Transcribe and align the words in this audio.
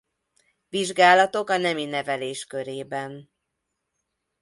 Vizsgálatok 0.69 1.49
a 1.49 1.57
nemi 1.57 1.85
nevelés 1.85 2.45
körében. 2.45 3.29